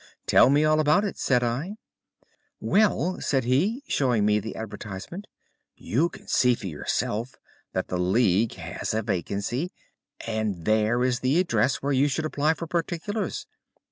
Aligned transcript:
"'Tell 0.25 0.49
me 0.49 0.65
all 0.65 0.79
about 0.79 1.03
it,' 1.03 1.15
said 1.19 1.43
I. 1.43 1.75
"'Well,' 2.59 3.21
said 3.21 3.43
he, 3.43 3.83
showing 3.87 4.25
me 4.25 4.39
the 4.39 4.55
advertisement, 4.55 5.27
'you 5.75 6.09
can 6.09 6.27
see 6.27 6.55
for 6.55 6.65
yourself 6.65 7.35
that 7.73 7.89
the 7.89 7.99
League 7.99 8.53
has 8.55 8.95
a 8.95 9.03
vacancy, 9.03 9.69
and 10.25 10.65
there 10.65 11.03
is 11.03 11.19
the 11.19 11.37
address 11.39 11.83
where 11.83 11.93
you 11.93 12.07
should 12.07 12.25
apply 12.25 12.55
for 12.55 12.65
particulars. 12.65 13.45